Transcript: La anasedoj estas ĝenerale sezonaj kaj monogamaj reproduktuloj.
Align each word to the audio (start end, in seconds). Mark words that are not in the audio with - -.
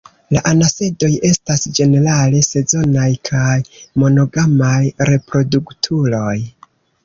La 0.35 0.41
anasedoj 0.51 1.09
estas 1.29 1.65
ĝenerale 1.81 2.41
sezonaj 2.49 3.07
kaj 3.31 3.53
monogamaj 4.05 4.81
reproduktuloj. 5.15 6.37